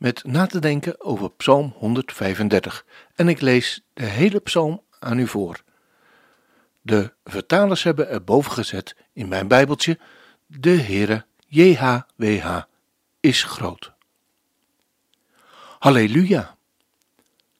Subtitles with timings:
[0.00, 5.26] met na te denken over Psalm 135 en ik lees de hele psalm aan u
[5.26, 5.62] voor.
[6.80, 9.98] De vertalers hebben erboven gezet in mijn Bijbeltje:
[10.46, 12.60] De Heere JHWH
[13.20, 13.92] is groot.
[15.78, 16.56] Halleluja!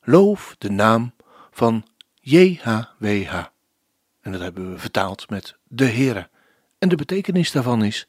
[0.03, 1.15] Loof de naam
[1.51, 3.35] van JHWH.
[4.21, 6.29] En dat hebben we vertaald met de Heere.
[6.79, 8.07] En de betekenis daarvan is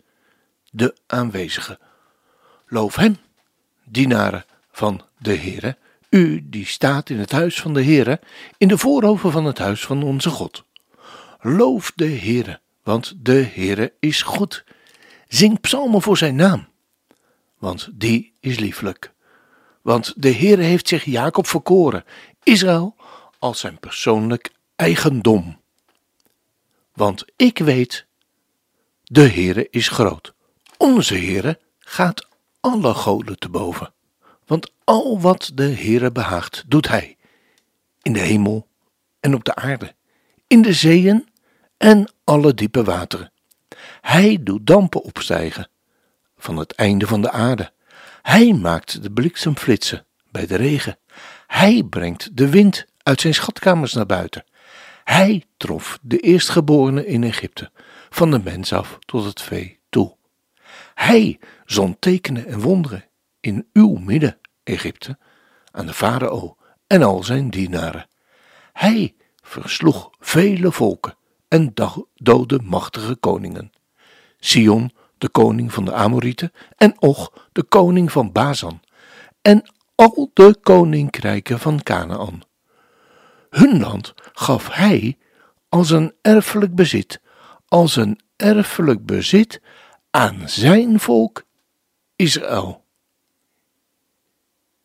[0.70, 1.80] de aanwezige.
[2.66, 3.17] Loof hem,
[3.92, 5.78] dienaren van de Heere,
[6.09, 8.20] u die staat in het huis van de Heere,
[8.58, 10.64] in de voorhoven van het huis van onze God.
[11.39, 14.64] Loof de Heere, want de Heere is goed.
[15.28, 16.67] Zing psalmen voor zijn naam,
[17.58, 19.14] want die is lieflijk.
[19.81, 22.03] Want de Heere heeft zich Jacob verkoren,
[22.44, 22.95] Israël
[23.39, 25.59] als zijn persoonlijk eigendom.
[26.94, 28.05] Want ik weet,
[29.03, 30.33] de Heere is groot.
[30.78, 32.28] Onze Heere gaat
[32.62, 33.94] alle goden te boven.
[34.45, 37.17] Want al wat de Heere behaagt, doet hij.
[38.02, 38.67] In de hemel
[39.20, 39.95] en op de aarde,
[40.48, 41.30] in de zeeën
[41.78, 43.32] en alle diepe wateren.
[44.02, 45.70] Hij doet dampen opstijgen
[46.38, 47.72] van het einde van de aarde.
[48.22, 50.98] Hij maakt de bliksem flitsen bij de regen.
[51.48, 54.45] Hij brengt de wind uit zijn schatkamers naar buiten.
[55.04, 57.72] Hij trof de eerstgeborene in Egypte,
[58.09, 60.16] van de mens af tot het vee toe.
[60.94, 63.06] Hij zond tekenen en wonderen
[63.39, 65.17] in uw midden, Egypte,
[65.71, 66.55] aan de farao
[66.88, 68.08] en al zijn dienaren.
[68.73, 71.15] Hij versloeg vele volken
[71.48, 71.73] en
[72.15, 73.71] doodde machtige koningen.
[74.39, 78.82] Sion, de koning van de Amorieten, en Och, de koning van Bazan,
[79.42, 79.64] en
[79.95, 82.42] al de koninkrijken van Canaan.
[83.49, 85.17] Hun land gaf hij
[85.70, 87.21] als een erfelijk bezit,
[87.67, 89.61] als een erfelijk bezit
[90.11, 91.44] aan zijn volk
[92.16, 92.86] Israël.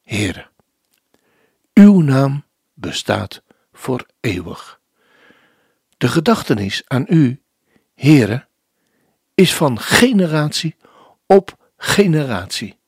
[0.02, 0.48] Heere,
[1.74, 2.44] uw naam
[2.74, 3.42] bestaat
[3.72, 4.80] voor eeuwig.
[5.96, 7.42] De gedachtenis aan u,
[7.94, 8.46] Heere,
[9.34, 10.76] is van generatie
[11.26, 12.78] op generatie,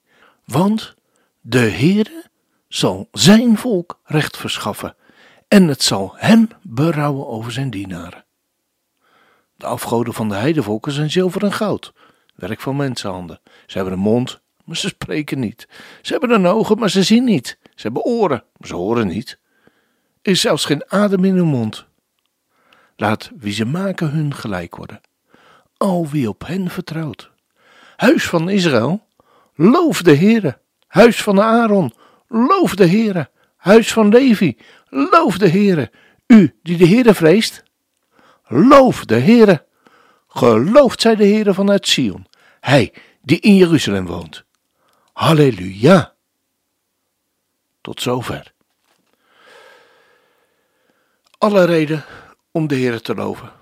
[0.44, 0.94] want
[1.40, 2.24] de Heere
[2.68, 4.96] zal zijn volk recht verschaffen
[5.48, 8.24] en het zal hem berouwen over zijn dienaren.
[9.56, 11.92] De afgoden van de heidevolken zijn zilver en goud,
[12.38, 13.40] werk van mensenhanden.
[13.66, 15.68] Ze hebben een mond, maar ze spreken niet.
[16.02, 17.58] Ze hebben een ogen, maar ze zien niet.
[17.62, 19.38] Ze hebben oren, maar ze horen niet.
[20.22, 21.86] Er is zelfs geen adem in hun mond.
[22.96, 25.00] Laat wie ze maken hun gelijk worden.
[25.76, 27.30] Al wie op hen vertrouwt.
[27.96, 29.06] Huis van Israël,
[29.54, 30.58] loof de Heere.
[30.86, 31.92] Huis van Aaron,
[32.28, 33.30] loof de Heere.
[33.56, 34.56] Huis van Levi,
[34.88, 35.90] loof de Heere.
[36.26, 37.62] U die de Heere vreest,
[38.46, 39.66] loof de Heere.
[40.28, 42.26] Geloofd zij de Heere vanuit Sion,
[42.68, 42.92] hij
[43.22, 44.44] die in Jeruzalem woont.
[45.12, 46.14] Halleluja.
[47.80, 48.52] Tot zover.
[51.38, 52.04] Alle reden
[52.50, 53.52] om de Heere te loven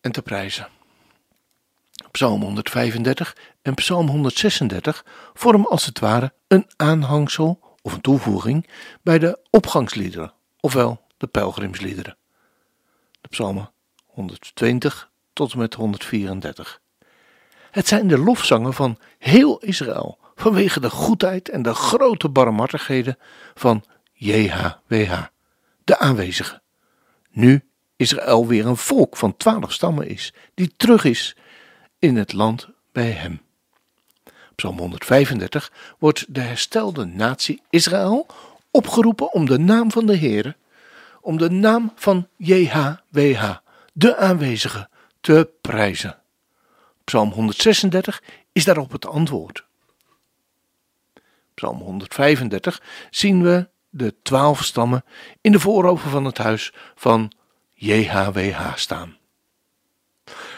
[0.00, 0.68] en te prijzen.
[2.10, 5.04] Psalm 135 en Psalm 136
[5.34, 8.68] vormen als het ware een aanhangsel of een toevoeging
[9.02, 12.16] bij de opgangsliederen, ofwel de pelgrimsliederen.
[13.20, 13.70] De psalmen
[14.06, 16.80] 120 tot en met 134.
[17.70, 23.18] Het zijn de lofzangen van heel Israël vanwege de goedheid en de grote barmhartigheden
[23.54, 25.22] van JHWH,
[25.84, 26.60] de aanwezige.
[27.30, 27.64] Nu
[27.96, 31.36] Israël weer een volk van twaalf stammen is, die terug is
[31.98, 33.40] in het land bij hem.
[34.54, 38.26] Psalm 135 wordt de herstelde natie Israël
[38.70, 40.56] opgeroepen om de naam van de Heere,
[41.20, 43.56] om de naam van JHWH,
[43.92, 44.88] de aanwezige,
[45.20, 46.18] te prijzen.
[47.10, 48.22] Psalm 136
[48.52, 49.64] is daarop het antwoord.
[51.54, 55.04] Psalm 135 zien we de twaalf stammen
[55.40, 57.32] in de voorover van het huis van
[57.74, 59.16] JHWH staan.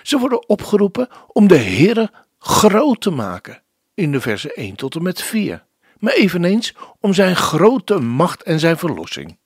[0.02, 3.62] Ze worden opgeroepen om de Heere groot te maken
[3.94, 5.64] in de versen 1 tot en met 4,
[5.98, 9.38] maar eveneens om zijn grote macht en zijn verlossing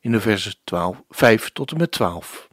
[0.00, 2.48] in de versen 12, 5 tot en met 12.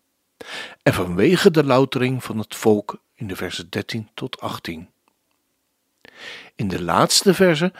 [0.83, 4.89] En vanwege de loutering van het volk in de versen 13 tot 18.
[6.55, 7.73] In de laatste verse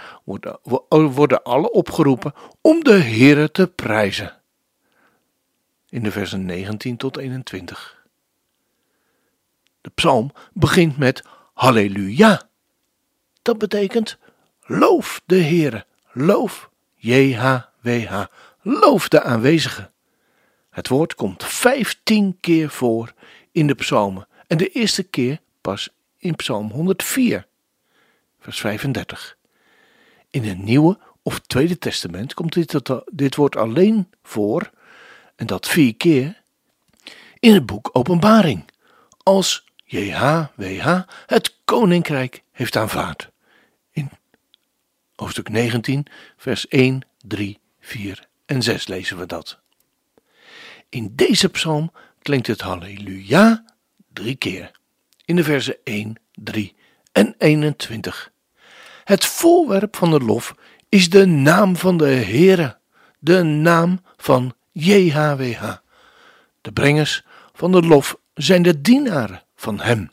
[1.14, 4.42] worden, alle opgeroepen om de Heere te prijzen.
[5.90, 8.06] In de versen 19 tot 21.
[9.82, 11.24] De psalm begint met
[11.54, 12.50] Halleluja.
[13.42, 14.18] Dat betekent
[14.62, 18.26] loof de Heere, loof JHWH,
[18.62, 19.92] loof de aanwezige.
[20.70, 23.14] Het woord komt vijftien keer voor
[23.52, 27.48] in de psalmen en de eerste keer pas in psalm 104,
[28.40, 29.38] vers 35.
[30.30, 32.80] In het Nieuwe of Tweede Testament komt dit,
[33.12, 34.72] dit woord alleen voor,
[35.36, 36.42] en dat vier keer,
[37.40, 38.66] in het boek Openbaring,
[39.24, 43.30] als JHWH het koninkrijk heeft aanvaard.
[43.92, 44.10] In
[45.16, 46.06] hoofdstuk 19,
[46.38, 49.60] vers 1, 3, 4 en 6 lezen we dat.
[50.90, 51.92] In deze psalm
[52.22, 53.66] klinkt het halleluja
[54.14, 54.72] drie keer.
[55.26, 56.76] In de versen 1, 3
[57.12, 58.32] en 21.
[59.04, 60.56] Het voorwerp van de lof
[60.90, 62.78] is de naam van de Heere,
[63.20, 65.74] de naam van JHWH.
[66.62, 67.24] De brengers
[67.54, 70.12] van de lof zijn de dienaren van Hem.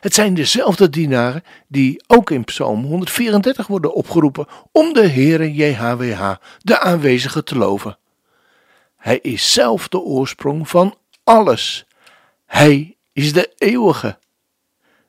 [0.00, 6.34] Het zijn dezelfde dienaren die ook in Psalm 134 worden opgeroepen om de Heere JHWH,
[6.58, 7.98] de aanwezige, te loven.
[8.96, 10.94] Hij is zelf de oorsprong van
[11.24, 11.86] alles.
[12.46, 14.18] Hij is de eeuwige,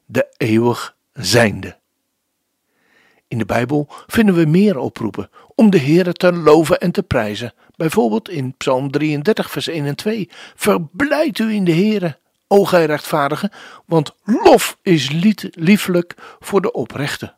[0.06, 1.77] de eeuwig zijnde.
[3.27, 7.53] In de Bijbel vinden we meer oproepen om de Heere te loven en te prijzen.
[7.75, 10.29] Bijvoorbeeld in Psalm 33, vers 1 en 2.
[10.56, 12.17] Verblijd u in de Heere,
[12.47, 13.51] o gij rechtvaardige,
[13.85, 15.12] want lof is
[15.51, 17.33] liefelijk voor de oprechte.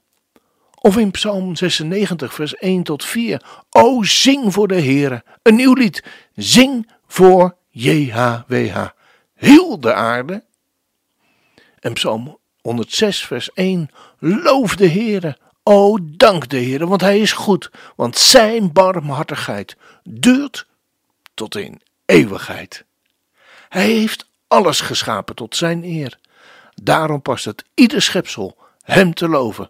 [0.76, 3.66] Of in Psalm 96, vers 1 tot 4.
[3.70, 6.04] O zing voor de Heere, een nieuw lied.
[6.36, 8.88] Zing voor JHWH.
[9.34, 10.50] Heel de aarde.
[11.82, 13.90] En Psalm 106, vers 1.
[14.20, 15.38] Loof de Heere.
[15.64, 17.72] O dank de Heere, want hij is goed.
[17.96, 20.68] Want zijn barmhartigheid duurt
[21.34, 22.86] tot in eeuwigheid.
[23.70, 26.20] Hij heeft alles geschapen tot zijn eer.
[26.84, 29.70] Daarom past het ieder schepsel hem te loven.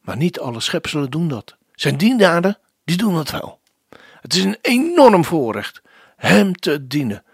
[0.00, 1.56] Maar niet alle schepselen doen dat.
[1.74, 3.60] Zijn dienaren, die doen dat wel.
[4.20, 5.82] Het is een enorm voorrecht
[6.16, 7.24] hem te dienen,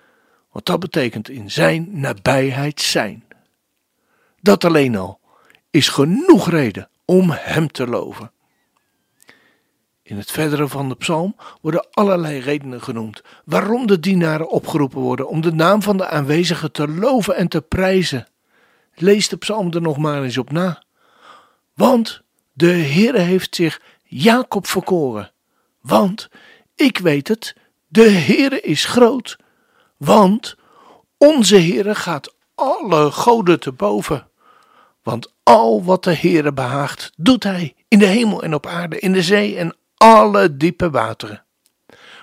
[0.50, 3.24] want dat betekent in zijn nabijheid zijn.
[4.42, 5.20] Dat alleen al
[5.70, 8.32] is genoeg reden om hem te loven.
[10.02, 15.28] In het verdere van de psalm worden allerlei redenen genoemd waarom de dienaren opgeroepen worden
[15.28, 18.26] om de naam van de aanwezige te loven en te prijzen.
[18.94, 20.82] Lees de psalm er nog maar eens op na.
[21.74, 22.22] Want
[22.52, 25.32] de Heere heeft zich Jacob verkoren.
[25.80, 26.28] Want,
[26.74, 27.56] ik weet het,
[27.86, 29.36] de Heere is groot.
[29.96, 30.56] Want
[31.18, 34.30] onze Heere gaat alle goden te boven.
[35.02, 39.12] Want al wat de Heere behaagt, doet hij in de hemel en op aarde, in
[39.12, 41.44] de zee en alle diepe wateren.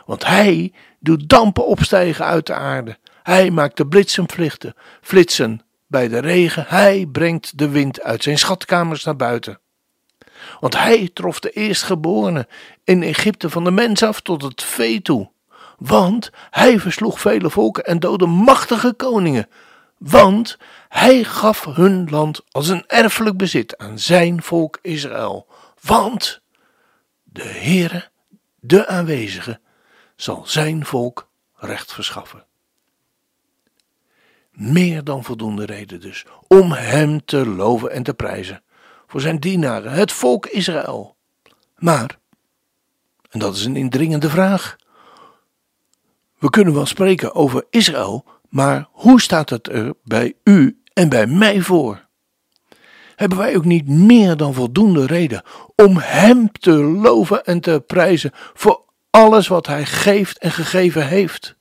[0.06, 2.98] Want hij doet dampen opstijgen uit de aarde.
[3.24, 6.66] Hij maakt de bliksemvlichten flitsen bij de regen.
[6.68, 9.60] Hij brengt de wind uit zijn schatkamers naar buiten.
[10.60, 12.48] Want hij trof de eerstgeborene
[12.84, 15.32] in Egypte van de mens af tot het vee toe.
[15.78, 19.48] Want hij versloeg vele volken en doodde machtige koningen.
[20.00, 20.58] Want
[20.90, 25.48] hij gaf hun land als een erfelijk bezit aan zijn volk Israël.
[25.82, 26.42] Want
[27.24, 28.10] de Heere,
[28.60, 29.60] de aanwezige,
[30.16, 32.46] zal zijn volk recht verschaffen.
[34.52, 38.64] Meer dan voldoende reden dus om hem te loven en te prijzen
[39.08, 41.16] voor zijn dienaren, het volk Israël.
[41.78, 42.20] Maar,
[43.30, 44.78] en dat is een indringende vraag,
[46.38, 51.28] we kunnen wel spreken over Israël, maar hoe staat het er bij u en bij
[51.28, 52.08] mij voor?
[53.16, 55.44] Hebben wij ook niet meer dan voldoende reden
[55.76, 61.56] om Hem te loven en te prijzen voor alles wat Hij geeft en gegeven heeft?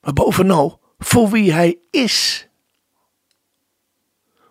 [0.00, 2.48] Maar bovenal voor wie Hij is.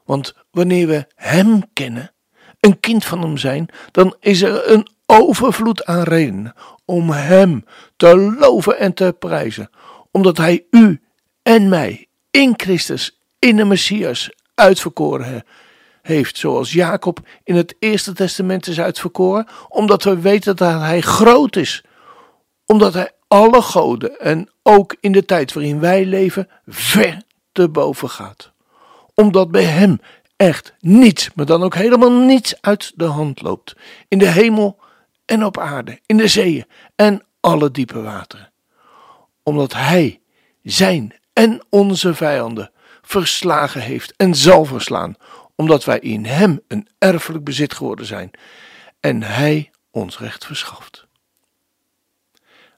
[0.05, 2.13] Want wanneer we Hem kennen,
[2.59, 6.53] een kind van Hem zijn, dan is er een overvloed aan redenen
[6.85, 9.69] om Hem te loven en te prijzen,
[10.15, 11.01] omdat Hij u
[11.41, 15.43] en mij in Christus, in de Messias, uitverkoren
[16.01, 21.55] heeft, zoals Jacob in het Eerste Testament is uitverkoren, omdat we weten dat Hij groot
[21.55, 21.83] is,
[22.65, 28.09] omdat Hij alle goden en ook in de tijd waarin wij leven ver te boven
[28.09, 28.53] gaat
[29.15, 29.99] omdat bij Hem
[30.35, 33.75] echt niets, maar dan ook helemaal niets uit de hand loopt.
[34.07, 34.79] In de hemel
[35.25, 38.53] en op aarde, in de zeeën en alle diepe wateren.
[39.45, 40.21] Omdat Hij
[40.63, 42.71] zijn en onze vijanden
[43.01, 45.15] verslagen heeft en zal verslaan,
[45.55, 48.31] omdat wij in Hem een erfelijk bezit geworden zijn
[48.99, 51.07] en Hij ons recht verschaft.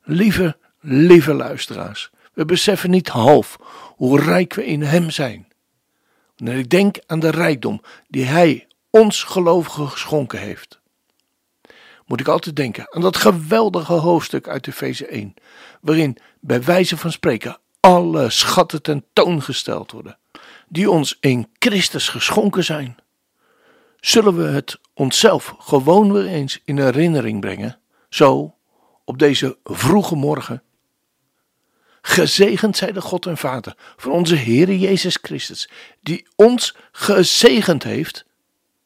[0.03, 3.57] Lieve, lieve luisteraars, we beseffen niet half
[3.95, 5.47] hoe rijk we in Hem zijn.
[6.35, 10.76] Wanneer ik denk aan de rijkdom die Hij ons gelovigen geschonken heeft,
[12.07, 15.33] moet ik altijd denken aan dat geweldige hoofdstuk uit Efeze 1,
[15.81, 20.17] waarin bij wijze van spreken alle schatten tentoongesteld worden,
[20.67, 22.97] die ons in Christus geschonken zijn.
[23.99, 28.55] Zullen we het onszelf gewoon weer eens in herinnering brengen, zo
[29.05, 30.61] op deze vroege morgen?
[32.01, 35.69] Gezegend zij de God en Vader van onze Heere Jezus Christus,
[36.01, 38.25] die ons gezegend heeft,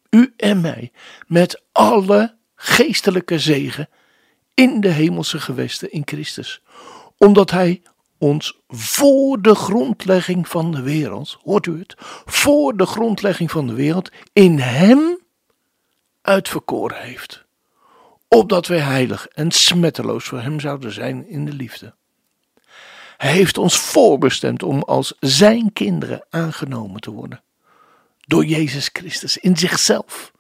[0.09, 0.91] u en mij,
[1.27, 3.89] met alle geestelijke zegen
[4.53, 6.62] in de hemelse gewesten in Christus,
[7.18, 7.82] omdat Hij
[8.18, 11.94] ons voor de grondlegging van de wereld, hoort u het,
[12.25, 15.20] voor de grondlegging van de wereld, in Hem
[16.22, 17.46] uitverkoren heeft,
[18.27, 21.94] opdat wij heilig en smetteloos voor Hem zouden zijn in de liefde.
[23.18, 27.44] Hij heeft ons voorbestemd om als Zijn kinderen aangenomen te worden,
[28.20, 30.32] door Jezus Christus in zichzelf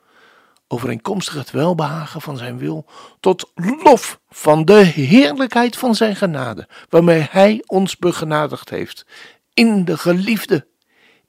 [0.71, 2.85] overeenkomstig het welbehagen van zijn wil,
[3.19, 9.05] tot lof van de heerlijkheid van zijn genade, waarmee hij ons begenadigd heeft.
[9.53, 10.67] In de geliefde,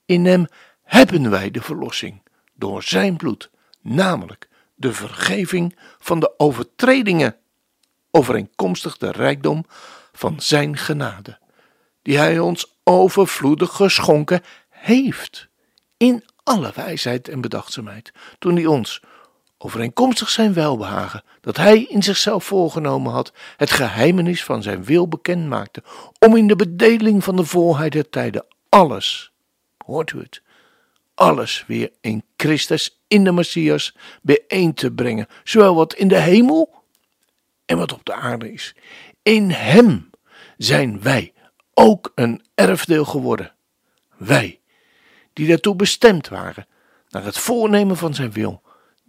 [0.04, 0.46] in hem
[0.82, 2.22] hebben wij de verlossing,
[2.54, 7.36] door zijn bloed, namelijk de vergeving van de overtredingen,
[8.10, 9.64] overeenkomstig de rijkdom
[10.12, 11.38] van zijn genade,
[12.02, 15.48] die hij ons overvloedig geschonken heeft,
[15.96, 19.02] in alle wijsheid en bedachtzaamheid, toen hij ons
[19.64, 25.48] overeenkomstig zijn welbehagen, dat hij in zichzelf voorgenomen had, het geheimenis van zijn wil bekend
[25.48, 25.82] maakte,
[26.18, 29.32] om in de bedeling van de volheid der tijden alles,
[29.84, 30.42] hoort u het,
[31.14, 36.82] alles weer in Christus, in de Messias, bijeen te brengen, zowel wat in de hemel
[37.64, 38.74] en wat op de aarde is.
[39.22, 40.10] In hem
[40.56, 41.32] zijn wij
[41.74, 43.54] ook een erfdeel geworden.
[44.16, 44.60] Wij,
[45.32, 46.66] die daartoe bestemd waren,
[47.08, 48.62] naar het voornemen van zijn wil,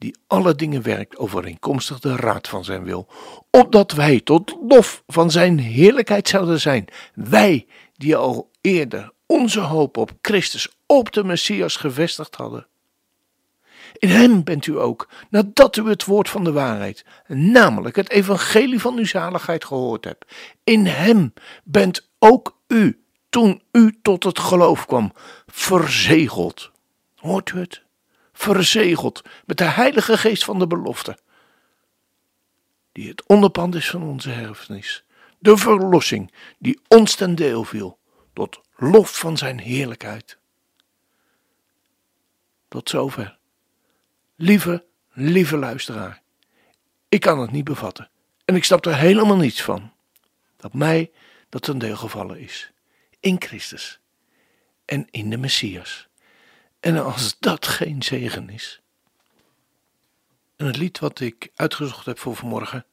[0.03, 3.07] die alle dingen werkt overeenkomstig de raad van zijn wil,
[3.49, 6.85] opdat wij tot lof van zijn heerlijkheid zouden zijn.
[7.13, 12.67] Wij die al eerder onze hoop op Christus, op de Messias gevestigd hadden.
[13.93, 18.79] In hem bent u ook, nadat u het woord van de waarheid, namelijk het evangelie
[18.79, 20.25] van uw zaligheid gehoord hebt.
[20.63, 21.33] In hem
[21.63, 25.11] bent ook u, toen u tot het geloof kwam,
[25.45, 26.71] verzegeld.
[27.15, 27.83] Hoort u het?
[28.33, 31.17] Verzegeld met de Heilige Geest van de belofte,
[32.91, 35.03] die het onderpand is van onze erfenis,
[35.39, 37.97] de verlossing die ons ten deel viel,
[38.33, 40.37] tot lof van Zijn heerlijkheid.
[42.67, 43.37] Tot zover.
[44.35, 46.21] Lieve, lieve luisteraar,
[47.09, 48.09] ik kan het niet bevatten
[48.45, 49.91] en ik snap er helemaal niets van
[50.57, 51.11] dat mij
[51.49, 52.71] dat ten deel gevallen is
[53.19, 53.99] in Christus
[54.85, 56.07] en in de Messias.
[56.83, 58.81] En als dat geen zegen is.
[60.55, 62.85] En het lied wat ik uitgezocht heb voor vanmorgen,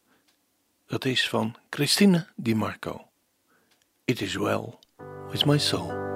[0.87, 3.09] dat is van Christine Di Marco.
[4.05, 4.79] It is well
[5.31, 6.10] with my soul.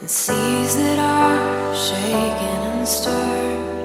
[0.00, 3.75] And seas that are shaken and stirred.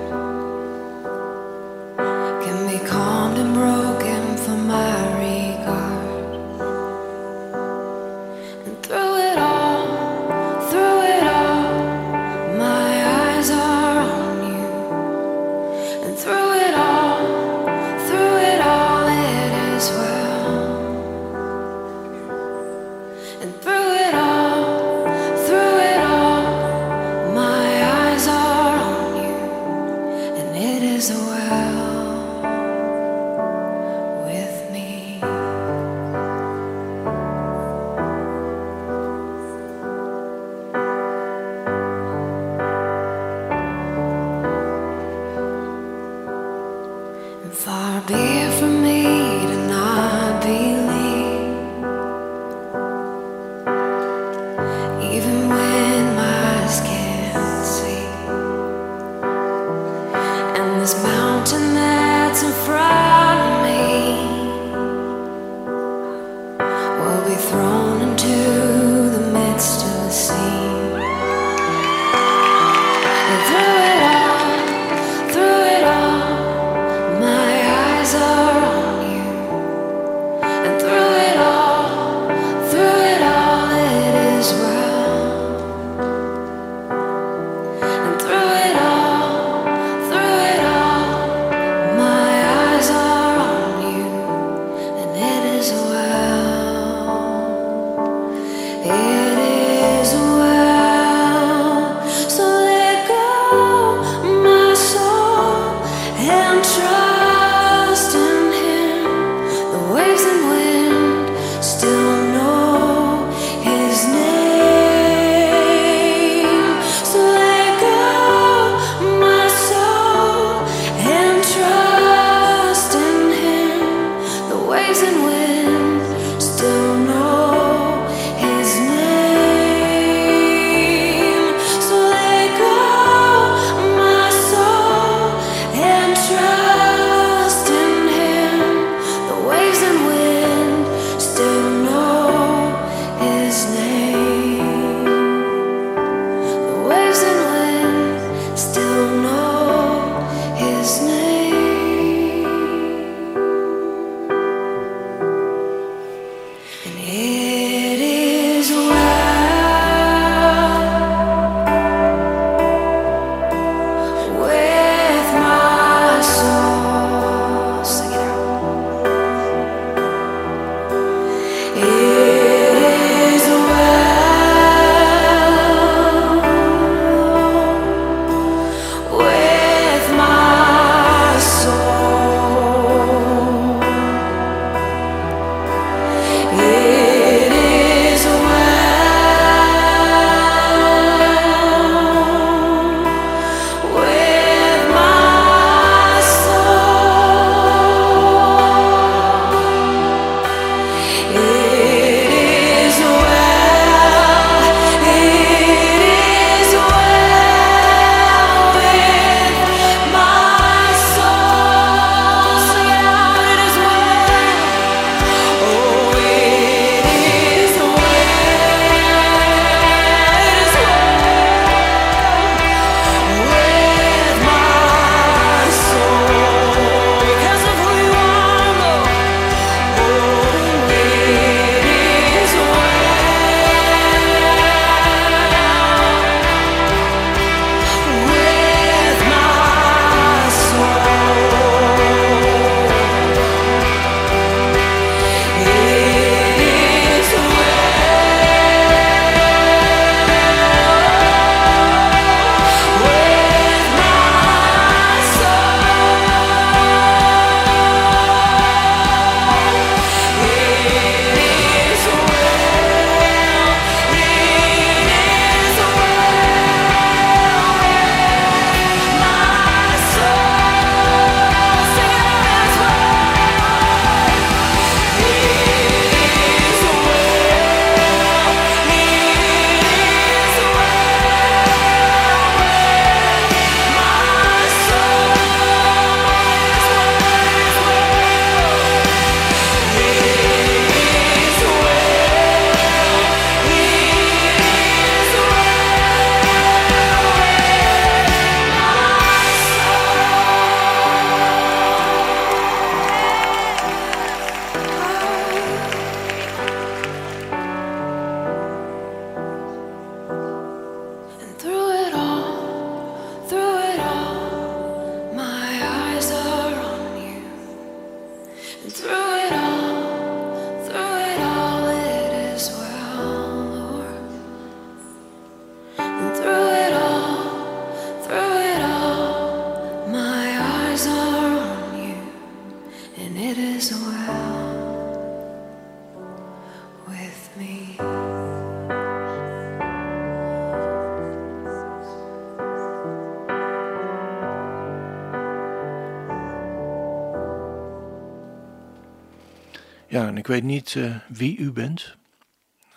[350.38, 352.16] Ik weet niet eh, wie u bent.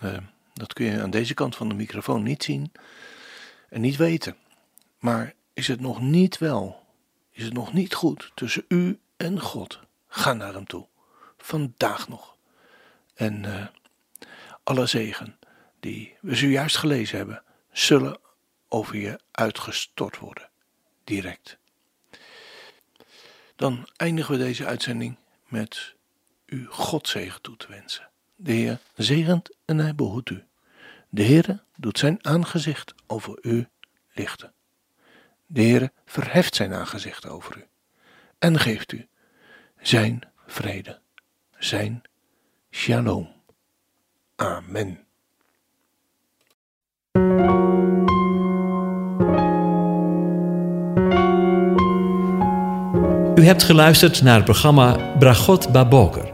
[0.02, 0.16] Uh,
[0.52, 2.72] dat kun je aan deze kant van de microfoon niet zien
[3.68, 4.36] en niet weten.
[4.98, 6.86] Maar is het nog niet wel,
[7.30, 9.80] is het nog niet goed tussen u en God?
[10.08, 10.86] Ga naar hem toe.
[11.38, 12.36] Vandaag nog.
[13.14, 13.66] En uh,
[14.62, 15.38] alle zegen
[15.80, 17.42] die we zojuist gelezen hebben,
[17.72, 18.18] zullen
[18.68, 20.48] over je uitgestort worden.
[21.04, 21.58] Direct.
[23.56, 25.16] Dan eindigen we deze uitzending
[25.48, 25.93] met
[26.54, 28.08] u Godzegen toe te wensen.
[28.36, 30.44] De Heer zegent en hij behoedt u.
[31.08, 33.68] De Heer doet zijn aangezicht over u
[34.12, 34.52] lichten.
[35.46, 37.64] De Heer verheft zijn aangezicht over u
[38.38, 39.08] en geeft u
[39.80, 41.00] zijn vrede,
[41.58, 42.02] zijn
[42.70, 43.32] shalom.
[44.36, 44.98] Amen.
[53.34, 56.33] U hebt geluisterd naar het programma Bragot Baboker.